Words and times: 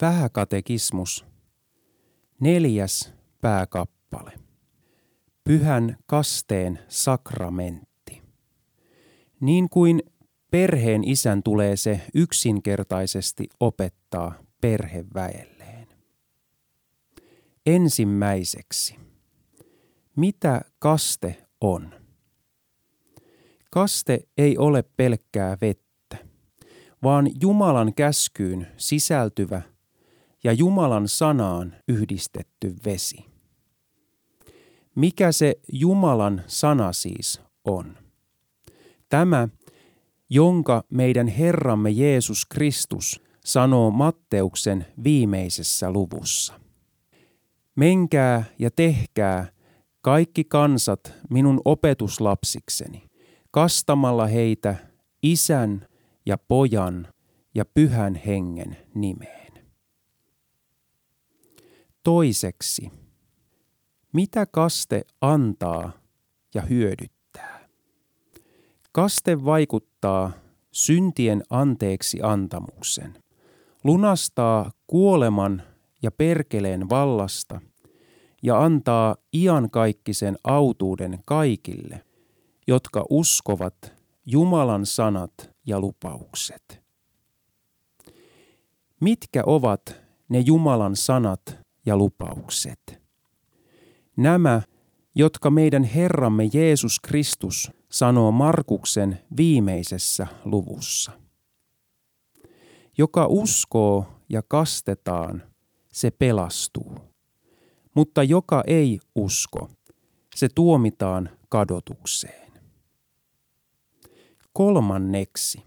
Vähäkatekismus, 0.00 1.26
neljäs 2.40 3.12
pääkappale. 3.40 4.32
Pyhän 5.44 5.96
kasteen 6.06 6.78
sakramentti. 6.88 8.22
Niin 9.40 9.68
kuin 9.68 10.02
perheen 10.50 11.04
isän 11.04 11.42
tulee 11.42 11.76
se 11.76 12.00
yksinkertaisesti 12.14 13.48
opettaa 13.60 14.34
perheväelleen. 14.60 15.88
Ensimmäiseksi, 17.66 18.96
mitä 20.16 20.60
kaste 20.78 21.46
on? 21.60 21.94
Kaste 23.70 24.20
ei 24.38 24.58
ole 24.58 24.84
pelkkää 24.96 25.58
vettä, 25.60 26.16
vaan 27.02 27.30
Jumalan 27.40 27.94
käskyyn 27.94 28.66
sisältyvä 28.76 29.69
ja 30.44 30.52
Jumalan 30.52 31.08
sanaan 31.08 31.74
yhdistetty 31.88 32.76
vesi. 32.84 33.24
Mikä 34.94 35.32
se 35.32 35.54
Jumalan 35.72 36.42
sana 36.46 36.92
siis 36.92 37.40
on? 37.64 37.96
Tämä, 39.08 39.48
jonka 40.30 40.84
meidän 40.90 41.28
Herramme 41.28 41.90
Jeesus 41.90 42.46
Kristus 42.46 43.22
sanoo 43.44 43.90
Matteuksen 43.90 44.86
viimeisessä 45.04 45.90
luvussa. 45.90 46.60
Menkää 47.76 48.44
ja 48.58 48.70
tehkää 48.70 49.48
kaikki 50.00 50.44
kansat 50.44 51.12
minun 51.30 51.60
opetuslapsikseni, 51.64 53.06
kastamalla 53.50 54.26
heitä 54.26 54.74
isän 55.22 55.86
ja 56.26 56.38
pojan 56.38 57.08
ja 57.54 57.64
pyhän 57.64 58.14
hengen 58.14 58.76
nimeen. 58.94 59.49
Toiseksi, 62.02 62.90
mitä 64.12 64.46
kaste 64.46 65.02
antaa 65.20 65.92
ja 66.54 66.62
hyödyttää? 66.62 67.68
Kaste 68.92 69.44
vaikuttaa 69.44 70.32
syntien 70.72 71.42
anteeksi 71.50 72.18
antamuksen, 72.22 73.18
lunastaa 73.84 74.70
kuoleman 74.86 75.62
ja 76.02 76.10
perkeleen 76.10 76.88
vallasta 76.88 77.60
ja 78.42 78.62
antaa 78.62 79.16
iankaikkisen 79.34 80.36
autuuden 80.44 81.18
kaikille, 81.24 82.04
jotka 82.66 83.04
uskovat 83.10 83.94
Jumalan 84.26 84.86
sanat 84.86 85.50
ja 85.66 85.80
lupaukset. 85.80 86.82
Mitkä 89.00 89.42
ovat 89.46 89.96
ne 90.28 90.38
Jumalan 90.38 90.96
sanat 90.96 91.60
ja 91.86 91.96
lupaukset? 91.96 93.00
Nämä, 94.16 94.62
jotka 95.14 95.50
meidän 95.50 95.84
Herramme 95.84 96.44
Jeesus 96.52 97.00
Kristus 97.00 97.72
sanoo 97.90 98.32
Markuksen 98.32 99.18
viimeisessä 99.36 100.26
luvussa. 100.44 101.12
Joka 102.98 103.26
uskoo 103.26 104.06
ja 104.28 104.42
kastetaan, 104.48 105.42
se 105.92 106.10
pelastuu. 106.10 106.98
Mutta 107.94 108.22
joka 108.22 108.64
ei 108.66 109.00
usko, 109.14 109.70
se 110.34 110.48
tuomitaan 110.54 111.30
kadotukseen. 111.48 112.52
Kolmanneksi. 114.52 115.62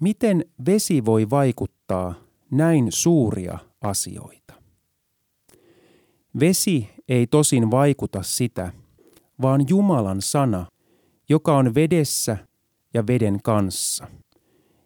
Miten 0.00 0.44
vesi 0.66 1.04
voi 1.04 1.30
vaikuttaa 1.30 2.14
näin 2.50 2.92
suuria 2.92 3.58
asioita? 3.80 4.61
Vesi 6.40 6.90
ei 7.08 7.26
tosin 7.26 7.70
vaikuta 7.70 8.22
sitä, 8.22 8.72
vaan 9.42 9.64
Jumalan 9.68 10.22
sana, 10.22 10.66
joka 11.28 11.56
on 11.56 11.74
vedessä 11.74 12.36
ja 12.94 13.06
veden 13.06 13.42
kanssa. 13.42 14.06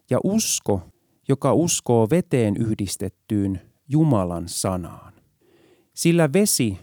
Ja 0.09 0.19
usko, 0.23 0.81
joka 1.27 1.53
uskoo 1.53 2.07
veteen 2.09 2.57
yhdistettyyn 2.57 3.61
Jumalan 3.89 4.49
sanaan. 4.49 5.13
Sillä 5.93 6.33
vesi 6.33 6.79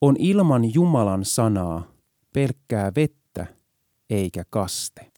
on 0.00 0.16
ilman 0.18 0.74
Jumalan 0.74 1.24
sanaa 1.24 1.86
pelkkää 2.32 2.92
vettä 2.96 3.46
eikä 4.10 4.44
kaste. 4.50 5.12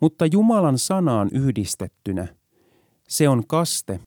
Mutta 0.00 0.26
Jumalan 0.26 0.78
sanaan 0.78 1.28
yhdistettynä 1.32 2.28
se 3.08 3.28
on 3.28 3.46
kaste, 3.46 4.00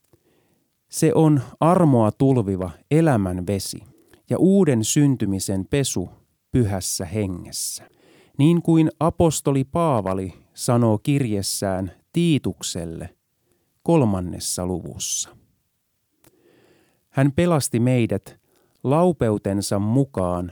se 0.89 1.11
on 1.15 1.41
armoa 1.59 2.11
tulviva 2.11 2.71
elämän 2.91 3.47
vesi 3.47 3.90
ja 4.31 4.37
uuden 4.37 4.83
syntymisen 4.83 5.65
pesu 5.69 6.09
pyhässä 6.51 7.05
hengessä. 7.05 7.89
Niin 8.37 8.61
kuin 8.61 8.91
apostoli 8.99 9.63
Paavali 9.63 10.33
sanoo 10.53 10.97
kirjessään 10.97 11.91
Tiitukselle 12.13 13.09
kolmannessa 13.83 14.65
luvussa. 14.65 15.37
Hän 17.09 17.31
pelasti 17.31 17.79
meidät 17.79 18.39
laupeutensa 18.83 19.79
mukaan 19.79 20.51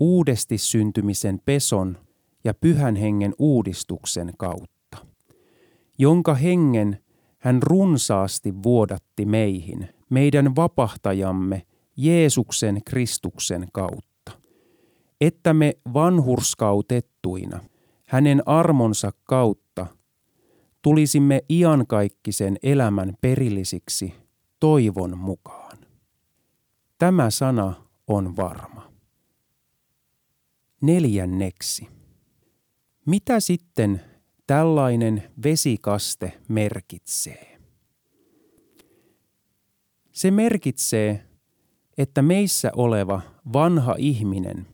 uudesti 0.00 0.58
syntymisen 0.58 1.40
peson 1.44 1.98
ja 2.44 2.54
pyhän 2.54 2.96
hengen 2.96 3.34
uudistuksen 3.38 4.32
kautta, 4.38 4.98
jonka 5.98 6.34
hengen 6.34 6.98
hän 7.38 7.62
runsaasti 7.62 8.62
vuodatti 8.62 9.24
meihin, 9.24 9.88
meidän 10.10 10.56
vapahtajamme 10.56 11.62
Jeesuksen 12.02 12.80
Kristuksen 12.84 13.68
kautta, 13.72 14.32
että 15.20 15.54
me 15.54 15.74
vanhurskautettuina 15.94 17.60
hänen 18.06 18.42
armonsa 18.46 19.12
kautta 19.24 19.86
tulisimme 20.82 21.44
iankaikkisen 21.50 22.56
elämän 22.62 23.14
perillisiksi 23.20 24.14
toivon 24.60 25.18
mukaan. 25.18 25.78
Tämä 26.98 27.30
sana 27.30 27.74
on 28.06 28.36
varma. 28.36 28.92
Neljänneksi. 30.80 31.88
Mitä 33.06 33.40
sitten 33.40 34.00
tällainen 34.46 35.22
vesikaste 35.42 36.40
merkitsee? 36.48 37.58
Se 40.12 40.30
merkitsee, 40.30 41.31
että 41.98 42.22
meissä 42.22 42.70
oleva 42.76 43.20
vanha 43.52 43.94
ihminen 43.98 44.66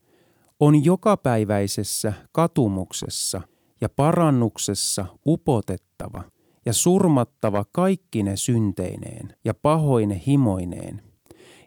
on 0.59 0.85
jokapäiväisessä 0.85 2.13
katumuksessa 2.31 3.41
ja 3.81 3.89
parannuksessa 3.89 5.05
upotettava 5.25 6.23
ja 6.65 6.73
surmattava 6.73 7.65
kaikkine 7.71 8.37
synteineen 8.37 9.35
ja 9.45 9.53
pahoine 9.53 10.21
himoineen. 10.27 11.01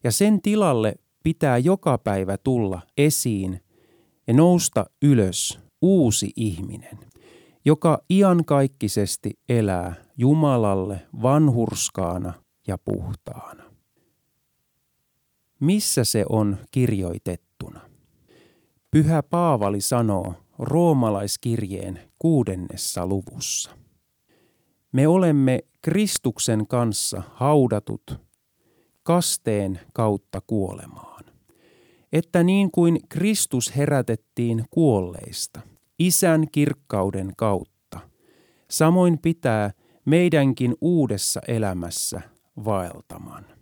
Ja 0.04 0.12
sen 0.12 0.42
tilalle 0.42 0.94
pitää 1.22 1.58
joka 1.58 1.98
päivä 1.98 2.36
tulla 2.36 2.80
esiin 2.96 3.60
ja 4.26 4.34
nousta 4.34 4.84
ylös 5.02 5.60
uusi 5.82 6.32
ihminen, 6.36 6.98
joka 7.64 8.02
iankaikkisesti 8.10 9.30
elää 9.48 9.94
Jumalalle 10.16 11.00
vanhurskaana 11.22 12.32
ja 12.68 12.78
puhtaana 12.78 13.71
missä 15.62 16.04
se 16.04 16.24
on 16.28 16.56
kirjoitettuna. 16.70 17.80
Pyhä 18.90 19.22
Paavali 19.22 19.80
sanoo 19.80 20.34
roomalaiskirjeen 20.58 22.00
kuudennessa 22.18 23.06
luvussa. 23.06 23.70
Me 24.92 25.08
olemme 25.08 25.60
Kristuksen 25.82 26.66
kanssa 26.66 27.22
haudatut 27.30 28.20
kasteen 29.02 29.80
kautta 29.92 30.40
kuolemaan. 30.46 31.24
Että 32.12 32.42
niin 32.42 32.70
kuin 32.70 33.00
Kristus 33.08 33.76
herätettiin 33.76 34.64
kuolleista, 34.70 35.60
isän 35.98 36.46
kirkkauden 36.52 37.32
kautta, 37.36 38.00
samoin 38.70 39.18
pitää 39.18 39.70
meidänkin 40.04 40.74
uudessa 40.80 41.40
elämässä 41.48 42.20
vaeltamaan. 42.64 43.61